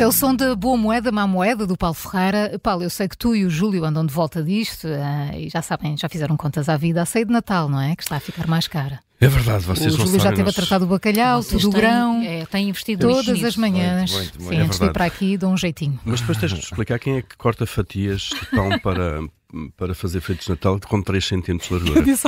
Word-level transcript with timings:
Este 0.00 0.04
é 0.06 0.08
o 0.08 0.12
som 0.12 0.34
da 0.34 0.56
Boa 0.56 0.78
Moeda, 0.78 1.12
Má 1.12 1.26
Moeda, 1.26 1.66
do 1.66 1.76
Paulo 1.76 1.92
Ferreira. 1.92 2.58
Paulo, 2.62 2.82
eu 2.82 2.88
sei 2.88 3.06
que 3.06 3.18
tu 3.18 3.36
e 3.36 3.44
o 3.44 3.50
Júlio 3.50 3.84
andam 3.84 4.06
de 4.06 4.14
volta 4.14 4.42
disto 4.42 4.88
uh, 4.88 5.36
e 5.36 5.50
já 5.50 5.60
sabem, 5.60 5.94
já 5.94 6.08
fizeram 6.08 6.38
contas 6.38 6.70
à 6.70 6.76
vida. 6.78 7.02
A 7.02 7.04
ceia 7.04 7.26
de 7.26 7.30
Natal, 7.30 7.68
não 7.68 7.78
é? 7.78 7.94
Que 7.94 8.02
está 8.02 8.16
a 8.16 8.20
ficar 8.20 8.46
mais 8.46 8.66
cara. 8.66 9.00
É 9.20 9.28
verdade, 9.28 9.62
vocês 9.62 9.94
o 9.94 9.98
Júlio 9.98 10.18
já 10.18 10.30
teve 10.30 10.44
nós... 10.44 10.54
a 10.54 10.56
tratar 10.56 10.78
do 10.78 10.86
bacalhau, 10.86 11.44
tudo 11.44 11.68
o 11.68 11.70
grão. 11.70 12.22
É, 12.22 12.46
tem 12.46 12.70
investido 12.70 13.06
Todas 13.06 13.44
as 13.44 13.56
manhãs. 13.58 14.10
Muito, 14.10 14.22
muito, 14.22 14.42
muito. 14.42 14.54
Sim, 14.54 14.56
é 14.56 14.64
antes 14.64 14.78
de 14.78 14.86
ir 14.86 14.92
para 14.94 15.04
aqui, 15.04 15.36
dou 15.36 15.50
um 15.50 15.56
jeitinho. 15.58 16.00
Mas 16.02 16.20
depois 16.20 16.38
tens 16.38 16.52
de 16.54 16.60
explicar 16.60 16.98
quem 16.98 17.18
é 17.18 17.20
que 17.20 17.36
corta 17.36 17.66
fatias 17.66 18.30
de 18.30 18.46
pão 18.56 18.78
para, 18.78 19.20
para 19.76 19.94
fazer 19.94 20.22
feitos 20.22 20.46
de 20.46 20.52
Natal 20.52 20.80
com 20.80 21.02
3 21.02 21.22
centímetros 21.22 21.68
de 21.68 21.74
largura. 21.74 22.00
Ah, 22.00 22.04
disse 22.04 22.26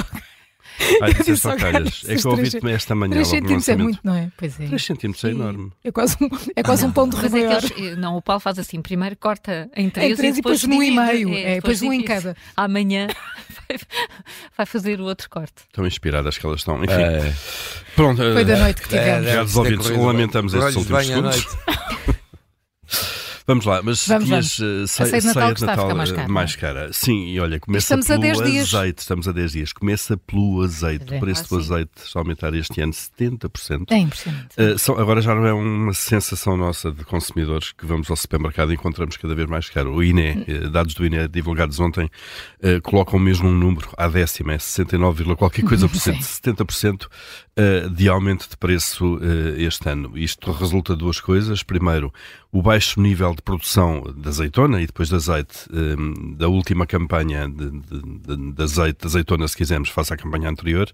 só 1.37 1.57
calhas. 1.57 2.03
É 2.07 2.17
que 2.17 2.27
eu 2.27 2.31
ouvi-te 2.31 2.71
esta 2.71 2.95
manhã. 2.95 3.13
3 3.13 3.29
centímetros 3.29 3.69
é 3.69 3.77
muito, 3.77 4.01
não 4.03 4.15
é? 4.15 4.31
Pois 4.37 4.59
é. 4.61 4.67
3 4.67 4.85
centímetros 4.85 5.25
é 5.25 5.31
enorme. 5.31 5.73
É 5.85 5.93
quase 5.93 6.17
um, 6.21 6.29
é 6.57 6.63
quase 6.65 6.85
um 6.85 6.93
pão 6.93 7.09
de 7.09 7.17
revelar. 7.17 7.63
É 7.79 7.97
não, 7.97 8.17
o 8.17 8.23
Paulo 8.23 8.41
faz 8.41 8.59
assim, 8.59 8.81
primeiro 8.81 9.17
corta 9.17 9.71
em 9.77 9.91
3 9.91 10.19
e 10.21 10.33
depois 10.33 10.65
um 10.65 10.83
e 10.83 10.91
meio. 10.91 11.35
É, 11.35 11.57
depois 11.57 11.83
um 11.83 11.93
em 11.93 12.03
cada. 12.03 12.37
Amanhã 12.57 13.09
vai, 13.69 13.79
vai, 14.57 14.67
fazer 14.67 15.01
o 15.01 15.05
outro 15.05 15.29
corte. 15.29 15.63
Estão 15.67 15.87
inspiradas 15.87 16.39
que 16.39 16.47
elas 16.47 16.61
estão. 16.61 16.83
Enfim. 16.83 16.93
É. 16.93 17.35
Pronto. 17.95 18.23
Foi 18.23 18.45
da 18.45 18.57
noite 18.57 18.83
que 18.83 18.89
tivemos. 18.89 19.27
É, 19.27 19.33
já 19.33 19.59
ouvintes, 19.59 19.91
lamentamos 19.91 20.55
estes 20.55 20.77
últimos 20.77 21.07
segundos. 21.07 21.47
Vamos 23.47 23.65
lá, 23.65 23.83
mas 23.83 24.07
Vamos, 24.07 24.29
vamos. 24.29 24.59
Uh, 24.59 24.87
ceia, 24.87 25.09
ceia 25.09 25.21
de 25.21 25.27
Natal, 25.27 25.55
de 25.55 25.65
Natal 25.65 25.97
mais, 25.97 26.13
cara, 26.13 26.29
mais 26.29 26.57
cara. 26.57 26.93
Sim, 26.93 27.27
e 27.27 27.41
olha, 27.41 27.59
começa 27.59 27.85
estamos 27.85 28.07
pelo 28.07 28.19
a 28.19 28.23
10 28.23 28.41
azeite. 28.41 28.53
Dias. 28.53 28.99
Estamos 28.99 29.29
a 29.29 29.33
10 29.33 29.53
dias. 29.53 29.73
Começa 29.73 30.17
pelo 30.17 30.63
azeite. 30.63 31.15
O 31.15 31.21
preço 31.21 31.49
do 31.49 31.59
azeite 31.59 31.91
está 32.05 32.21
a 32.21 32.23
aumentar 32.23 32.55
este 32.55 32.81
ano 32.81 32.93
70%. 32.93 33.87
É 33.91 33.99
impressionante. 33.99 34.49
Uh, 34.57 34.79
são, 34.79 34.97
agora 34.99 35.21
já 35.21 35.35
não 35.35 35.45
é 35.45 35.53
uma 35.53 35.93
sensação 35.93 36.57
nossa 36.57 36.93
de 36.93 37.05
consumidores 37.05 37.73
que 37.73 37.85
vamos 37.85 38.09
ao 38.11 38.17
supermercado 38.17 38.71
e 38.71 38.75
encontramos 38.75 39.17
cada 39.17 39.35
vez 39.35 39.49
mais 39.49 39.69
caro. 39.69 39.93
O 39.93 40.03
INE, 40.03 40.45
uh, 40.49 40.71
dados 40.71 40.95
do 40.95 41.05
INE 41.05 41.27
divulgados 41.27 41.81
ontem, 41.81 42.05
uh, 42.05 42.81
colocam 42.83 43.19
mesmo 43.19 43.49
um 43.49 43.55
número 43.55 43.89
à 43.97 44.07
décima, 44.09 44.53
é 44.53 44.59
69, 44.59 45.35
qualquer 45.35 45.65
coisa 45.65 45.89
por 45.89 45.99
cento, 46.01 46.21
70% 46.21 47.09
de 47.95 48.09
aumento 48.09 48.49
de 48.49 48.57
preço 48.57 49.21
este 49.59 49.87
ano. 49.87 50.17
Isto 50.17 50.51
resulta 50.53 50.95
de 50.95 51.01
duas 51.01 51.21
coisas. 51.21 51.63
Primeiro, 51.63 52.11
o 52.53 52.61
baixo 52.61 53.01
nível 53.01 53.35
de 53.35 53.41
produção 53.41 54.03
de 54.15 54.29
azeitona 54.29 54.83
e 54.83 54.87
depois 54.87 55.09
de 55.09 55.15
azeite 55.15 55.67
um, 55.73 56.35
da 56.35 56.49
última 56.49 56.87
campanha 56.87 57.49
de, 57.49 57.71
de, 57.71 58.53
de, 58.53 58.63
azeite, 58.63 59.07
azeitona, 59.07 59.49
se 59.49 59.57
quisermos, 59.57 59.89
face 59.89 60.13
à 60.13 60.19
campanha 60.19 60.51
anterior, 60.51 60.91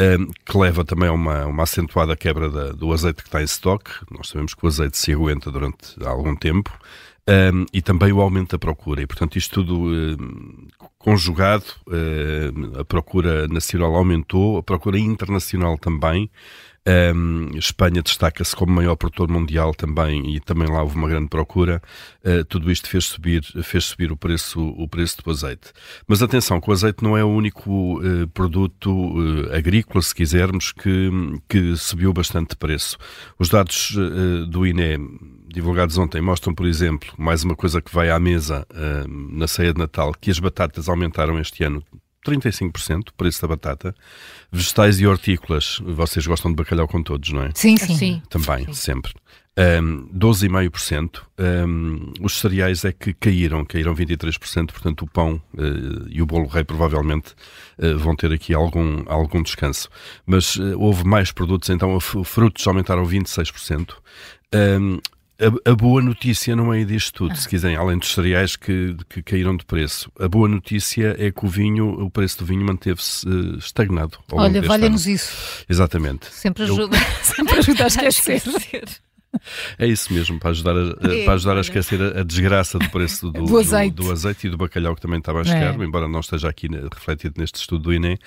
um, 0.00 0.30
que 0.44 0.56
leva 0.56 0.86
também 0.86 1.10
a 1.10 1.12
uma, 1.12 1.44
uma 1.44 1.64
acentuada 1.64 2.16
quebra 2.16 2.50
da, 2.50 2.72
do 2.72 2.90
azeite 2.94 3.22
que 3.22 3.28
está 3.28 3.42
em 3.42 3.44
estoque. 3.44 3.90
Nós 4.10 4.28
sabemos 4.28 4.54
que 4.54 4.64
o 4.64 4.68
azeite 4.68 4.96
se 4.96 5.12
aguenta 5.12 5.50
durante 5.50 6.02
algum 6.02 6.34
tempo. 6.34 6.72
Um, 7.28 7.66
e 7.72 7.82
também 7.82 8.12
o 8.12 8.20
aumento 8.20 8.52
da 8.52 8.58
procura. 8.58 9.02
E, 9.02 9.06
portanto, 9.06 9.36
isto 9.36 9.54
tudo 9.64 9.88
um, 9.88 10.68
conjugado, 10.96 11.64
um, 11.88 12.80
a 12.80 12.84
procura 12.84 13.48
nacional 13.48 13.96
aumentou, 13.96 14.58
a 14.58 14.62
procura 14.62 14.98
internacional 14.98 15.76
também. 15.76 16.30
Espanha 17.56 18.00
destaca-se 18.00 18.54
como 18.54 18.72
maior 18.72 18.94
produtor 18.94 19.28
mundial 19.28 19.74
também 19.74 20.36
e 20.36 20.38
também 20.38 20.68
lá 20.68 20.82
houve 20.82 20.94
uma 20.94 21.08
grande 21.08 21.28
procura. 21.28 21.82
Uh, 22.24 22.44
tudo 22.44 22.70
isto 22.70 22.88
fez 22.88 23.06
subir, 23.06 23.42
fez 23.64 23.86
subir 23.86 24.12
o, 24.12 24.16
preço, 24.16 24.60
o 24.60 24.86
preço 24.86 25.20
do 25.20 25.28
azeite. 25.28 25.72
Mas 26.06 26.22
atenção, 26.22 26.60
que 26.60 26.70
o 26.70 26.72
azeite 26.72 27.02
não 27.02 27.16
é 27.16 27.24
o 27.24 27.28
único 27.28 27.98
uh, 27.98 28.28
produto 28.28 28.88
uh, 28.88 29.52
agrícola, 29.52 30.00
se 30.00 30.14
quisermos, 30.14 30.70
que, 30.70 31.10
que 31.48 31.76
subiu 31.76 32.12
bastante 32.12 32.50
de 32.50 32.56
preço. 32.56 32.96
Os 33.36 33.48
dados 33.48 33.96
do 34.48 34.64
INE 34.64 34.96
divulgados 35.56 35.96
ontem 35.96 36.20
mostram, 36.20 36.54
por 36.54 36.66
exemplo, 36.66 37.08
mais 37.16 37.42
uma 37.42 37.56
coisa 37.56 37.80
que 37.80 37.92
vai 37.92 38.10
à 38.10 38.20
mesa 38.20 38.66
na 39.08 39.48
ceia 39.48 39.72
de 39.72 39.78
Natal, 39.78 40.12
que 40.20 40.30
as 40.30 40.38
batatas 40.38 40.86
aumentaram 40.86 41.40
este 41.40 41.64
ano 41.64 41.82
35% 42.26 43.08
o 43.08 43.14
preço 43.14 43.40
da 43.40 43.48
batata. 43.48 43.94
Vegetais 44.52 45.00
e 45.00 45.06
hortícolas, 45.06 45.80
vocês 45.82 46.26
gostam 46.26 46.50
de 46.50 46.56
bacalhau 46.56 46.88
com 46.88 47.02
todos, 47.02 47.30
não 47.32 47.42
é? 47.42 47.50
Sim, 47.54 47.76
sim. 47.76 47.96
sim. 47.96 48.22
Também, 48.28 48.66
sim. 48.66 48.72
sempre. 48.74 49.12
Um, 49.58 50.08
12,5%. 50.08 51.22
Um, 51.38 52.12
os 52.20 52.38
cereais 52.38 52.84
é 52.84 52.92
que 52.92 53.14
caíram, 53.14 53.64
caíram 53.64 53.94
23%, 53.94 54.72
portanto 54.72 55.02
o 55.02 55.06
pão 55.06 55.40
uh, 55.54 56.06
e 56.10 56.20
o 56.20 56.26
bolo 56.26 56.46
rei 56.46 56.62
provavelmente 56.62 57.32
uh, 57.78 57.96
vão 57.98 58.14
ter 58.14 58.30
aqui 58.32 58.52
algum, 58.52 59.02
algum 59.06 59.42
descanso. 59.42 59.88
Mas 60.26 60.56
uh, 60.56 60.78
houve 60.78 61.04
mais 61.04 61.32
produtos, 61.32 61.70
então 61.70 61.98
frutos 62.00 62.66
aumentaram 62.66 63.06
26%. 63.06 63.94
Um, 64.54 64.98
a, 65.38 65.70
a, 65.70 65.74
boa 65.74 66.00
notícia 66.00 66.56
não 66.56 66.72
é 66.72 66.82
disto 66.84 67.12
tudo, 67.12 67.32
ah. 67.32 67.36
se 67.36 67.48
quiserem, 67.48 67.76
além 67.76 67.98
dos 67.98 68.12
cereais 68.12 68.56
que, 68.56 68.96
que 69.08 69.22
caíram 69.22 69.56
de 69.56 69.64
preço. 69.64 70.10
A 70.18 70.28
boa 70.28 70.48
notícia 70.48 71.14
é 71.18 71.30
que 71.30 71.44
o 71.44 71.48
vinho, 71.48 71.88
o 71.88 72.10
preço 72.10 72.38
do 72.38 72.46
vinho 72.46 72.64
manteve-se 72.64 73.28
uh, 73.28 73.58
estagnado. 73.58 74.18
Olha, 74.32 74.62
valha-nos 74.62 75.06
isso. 75.06 75.64
Exatamente. 75.68 76.26
Sempre 76.32 76.64
ajuda, 76.64 76.96
Eu... 76.96 77.24
sempre 77.24 77.58
ajuda 77.58 77.84
a 77.84 77.86
esquecer. 77.86 78.42
É 79.78 79.86
isso 79.86 80.12
mesmo, 80.12 80.38
para 80.38 80.50
ajudar 80.50 80.74
a, 80.74 81.12
é, 81.12 81.24
para 81.24 81.34
ajudar 81.34 81.56
a 81.58 81.60
esquecer 81.60 82.00
a, 82.00 82.20
a, 82.20 82.22
desgraça 82.22 82.78
do 82.78 82.88
preço 82.88 83.30
do, 83.30 83.44
do, 83.44 83.58
azeite. 83.58 83.94
Do, 83.94 84.04
do, 84.04 84.12
azeite 84.12 84.46
e 84.46 84.50
do 84.50 84.56
bacalhau, 84.56 84.94
que 84.94 85.00
também 85.02 85.18
está 85.18 85.34
mais 85.34 85.48
é. 85.50 85.60
caro, 85.60 85.84
embora 85.84 86.08
não 86.08 86.20
esteja 86.20 86.48
aqui 86.48 86.68
refletido 86.68 87.34
neste 87.38 87.56
estudo 87.60 87.82
do 87.82 87.92
INE 87.92 88.18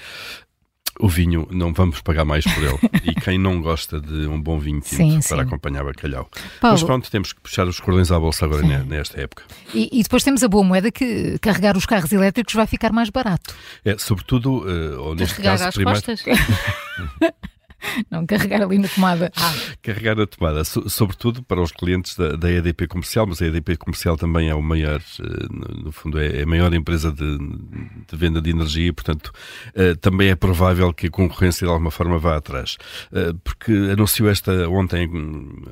o 1.00 1.08
vinho 1.08 1.48
não 1.50 1.74
vamos 1.74 2.02
pagar 2.02 2.26
mais 2.26 2.44
por 2.44 2.62
ele. 2.62 2.80
e 3.06 3.16
quem 3.16 3.38
não 3.38 3.62
gosta 3.62 4.00
de 4.00 4.28
um 4.28 4.40
bom 4.40 4.60
vinho 4.60 4.82
tinto 4.82 4.96
sim, 4.96 5.20
para 5.28 5.38
sim. 5.38 5.48
acompanhar 5.48 5.84
bacalhau. 5.84 6.30
Paulo, 6.60 6.74
Mas 6.76 6.84
pronto, 6.84 7.10
temos 7.10 7.32
que 7.32 7.40
puxar 7.40 7.68
os 7.68 7.80
cordões 7.80 8.12
à 8.12 8.20
bolsa 8.20 8.46
agora 8.46 8.62
sim. 8.62 8.68
nesta 8.86 9.20
época. 9.22 9.44
E, 9.74 9.90
e, 9.92 10.04
depois 10.04 10.24
temos 10.24 10.44
a 10.44 10.48
boa 10.48 10.64
moeda 10.64 10.92
que 10.92 11.40
carregar 11.40 11.78
os 11.78 11.86
carros 11.86 12.12
elétricos 12.12 12.54
vai 12.54 12.68
ficar 12.68 12.92
mais 12.92 13.09
barato. 13.09 13.56
É, 13.86 13.98
sobretudo, 13.98 14.66
uh, 14.66 15.02
ou 15.02 15.16
neste 15.16 15.36
carregar 15.36 15.59
caso, 15.59 15.74
primeiro. 15.74 16.02
Não 18.09 18.25
carregar 18.25 18.62
ali 18.62 18.78
na 18.78 18.88
tomada. 18.88 19.31
Ah. 19.35 19.53
Carregar 19.81 20.16
na 20.16 20.28
tomada, 20.28 20.63
so, 20.63 20.90
sobretudo 20.90 21.44
para 21.44 21.62
os 21.62 21.72
clientes 21.72 22.16
da, 22.16 22.35
da, 22.35 22.51
EDP 22.51 22.88
Comercial, 22.88 23.25
mas 23.28 23.41
a 23.41 23.47
EDP 23.47 23.78
Comercial 23.78 24.17
também 24.17 24.50
é 24.50 24.56
o 24.56 24.62
maior, 24.62 25.00
eh, 25.00 25.84
no 25.84 25.91
fundo, 25.91 26.19
é, 26.19 26.40
é 26.40 26.44
a 26.44 26.45
maior 26.45 26.73
empresa 26.73 27.12
de, 27.12 27.38
de 27.38 28.16
venda 28.16 28.41
de 28.41 28.50
energia 28.50 28.88
e, 28.88 28.91
portanto, 28.91 29.31
uh, 29.69 29.95
também 29.97 30.29
é 30.29 30.35
provável 30.35 30.94
que 30.94 31.07
a 31.07 31.09
concorrência 31.09 31.66
de 31.66 31.72
alguma 31.72 31.91
forma 31.91 32.17
vá 32.17 32.38
atrás. 32.38 32.78
Uh, 33.12 33.38
porque 33.44 33.72
anunciou 33.72 34.29
esta 34.29 34.69
ontem 34.69 35.07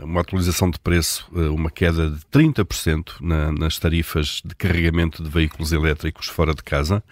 uma 0.02 0.22
atualização 0.22 0.70
de 0.70 0.80
preço, 0.80 1.28
uma 1.32 1.70
queda 1.70 2.10
de 2.10 2.20
30% 2.32 3.22
na, 3.22 3.52
nas 3.52 3.78
tarifas 3.78 4.42
de 4.44 4.56
carregamento 4.56 5.24
de 5.24 5.30
veículos 5.30 5.72
elétricos 5.72 6.28
fora 6.28 6.54
de 6.54 6.64
casa 6.64 7.04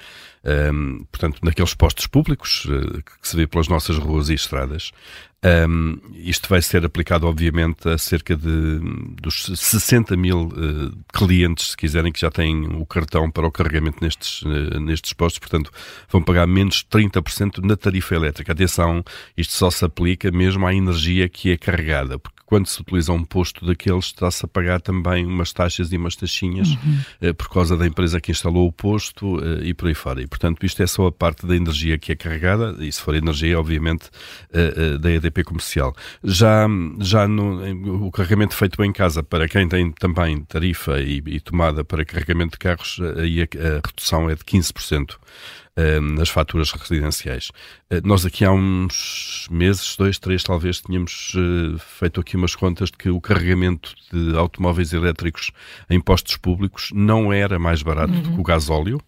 um, 0.45 1.05
portanto, 1.11 1.39
naqueles 1.43 1.73
postos 1.73 2.07
públicos 2.07 2.65
uh, 2.65 3.01
que 3.01 3.27
se 3.27 3.35
vê 3.35 3.47
pelas 3.47 3.67
nossas 3.67 3.97
ruas 3.97 4.29
e 4.29 4.33
estradas. 4.33 4.91
Um, 5.67 5.99
isto 6.15 6.49
vai 6.49 6.59
ser 6.59 6.83
aplicado, 6.83 7.27
obviamente, 7.27 7.87
a 7.87 7.99
cerca 7.99 8.35
de 8.35 8.79
dos 9.21 9.45
60 9.45 10.17
mil 10.17 10.47
uh, 10.47 10.91
clientes, 11.13 11.71
se 11.71 11.77
quiserem, 11.77 12.11
que 12.11 12.19
já 12.19 12.31
têm 12.31 12.65
o 12.65 12.83
cartão 12.85 13.29
para 13.29 13.45
o 13.45 13.51
carregamento 13.51 13.99
nestes, 14.01 14.41
uh, 14.41 14.79
nestes 14.79 15.13
postos, 15.13 15.37
portanto, 15.39 15.71
vão 16.09 16.23
pagar 16.23 16.47
menos 16.47 16.77
de 16.77 16.85
30% 16.85 17.63
na 17.63 17.75
tarifa 17.75 18.15
elétrica. 18.15 18.53
Atenção, 18.53 19.03
isto 19.37 19.53
só 19.53 19.69
se 19.69 19.85
aplica 19.85 20.31
mesmo 20.31 20.65
à 20.65 20.73
energia 20.73 21.29
que 21.29 21.51
é 21.51 21.57
carregada, 21.57 22.17
porque 22.17 22.34
quando 22.45 22.67
se 22.67 22.79
utiliza 22.79 23.11
um 23.11 23.23
posto 23.23 23.65
daqueles, 23.65 24.05
está-se 24.05 24.45
a 24.45 24.47
pagar 24.47 24.79
também 24.79 25.25
umas 25.25 25.51
taxas 25.51 25.91
e 25.91 25.97
umas 25.97 26.15
taxinhas 26.15 26.69
uhum. 26.69 27.29
uh, 27.29 27.33
por 27.33 27.49
causa 27.49 27.75
da 27.75 27.87
empresa 27.87 28.21
que 28.21 28.31
instalou 28.31 28.67
o 28.67 28.71
posto 28.71 29.37
uh, 29.37 29.63
e 29.63 29.73
por 29.73 29.87
aí 29.87 29.95
fora. 29.95 30.21
E, 30.21 30.27
portanto, 30.27 30.63
isto 30.65 30.81
é 30.83 30.87
só 30.87 31.07
a 31.07 31.11
parte 31.11 31.45
da 31.45 31.55
energia 31.55 31.97
que 31.97 32.11
é 32.11 32.15
carregada, 32.15 32.75
e 32.79 32.91
se 32.91 33.01
for 33.01 33.15
energia, 33.15 33.59
obviamente, 33.59 34.09
uh, 34.51 34.99
da 34.99 35.11
EDP 35.11 35.43
comercial. 35.43 35.95
Já, 36.23 36.67
já 36.99 37.27
no, 37.27 38.05
o 38.05 38.11
carregamento 38.11 38.55
feito 38.55 38.83
em 38.83 38.93
casa, 38.93 39.23
para 39.23 39.47
quem 39.47 39.67
tem 39.67 39.91
também 39.91 40.41
tarifa 40.41 40.99
e, 41.01 41.23
e 41.25 41.39
tomada 41.39 41.83
para 41.83 42.05
carregamento 42.05 42.51
de 42.51 42.59
carros, 42.59 42.99
aí 43.17 43.41
a, 43.41 43.45
a 43.45 43.81
redução 43.85 44.29
é 44.29 44.35
de 44.35 44.43
15%. 44.43 45.15
Eh, 45.77 45.99
nas 45.99 46.29
faturas 46.29 46.71
residenciais. 46.71 47.51
Eh, 47.89 47.99
nós 48.01 48.25
aqui 48.25 48.45
há 48.45 48.51
uns 48.51 49.45
meses, 49.51 49.97
dois, 49.97 50.17
três 50.17 50.41
talvez, 50.41 50.79
tínhamos 50.79 51.33
eh, 51.35 51.77
feito 51.99 52.21
aqui 52.21 52.37
umas 52.37 52.55
contas 52.55 52.89
de 52.89 52.97
que 52.97 53.09
o 53.09 53.19
carregamento 53.19 53.93
de 54.09 54.37
automóveis 54.37 54.93
elétricos 54.93 55.51
em 55.89 55.99
postos 55.99 56.37
públicos 56.37 56.91
não 56.93 57.33
era 57.33 57.59
mais 57.59 57.83
barato 57.83 58.13
uhum. 58.13 58.21
do 58.21 58.31
que 58.31 58.39
o 58.39 58.43
gasóleo. 58.43 59.01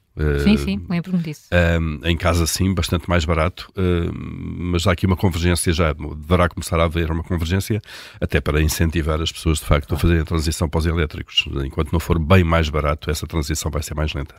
Sim, 0.44 0.58
sim, 0.58 0.86
lembro-me 0.90 1.22
disso. 1.22 1.44
Um, 1.80 2.00
em 2.04 2.18
casa, 2.18 2.48
sim, 2.48 2.74
bastante 2.74 3.08
mais 3.08 3.24
barato, 3.24 3.72
uh, 3.78 4.12
mas 4.12 4.88
há 4.88 4.92
aqui 4.94 5.06
uma 5.06 5.16
convergência 5.16 5.72
já, 5.72 5.94
deverá 5.94 6.50
começar 6.50 6.80
a 6.80 6.86
haver 6.86 7.12
uma 7.12 7.24
convergência, 7.24 7.80
até 8.20 8.42
para 8.42 8.60
incentivar 8.60 9.22
as 9.22 9.32
pessoas, 9.32 9.60
de 9.60 9.66
facto, 9.66 9.94
a 9.94 9.98
fazerem 9.98 10.24
a 10.24 10.26
transição 10.26 10.68
para 10.68 10.80
os 10.80 10.88
elétricos. 10.88 11.48
Enquanto 11.64 11.94
não 11.94 12.00
for 12.00 12.18
bem 12.18 12.44
mais 12.44 12.68
barato, 12.68 13.12
essa 13.12 13.28
transição 13.28 13.70
vai 13.70 13.84
ser 13.84 13.94
mais 13.94 14.12
lenta. 14.16 14.36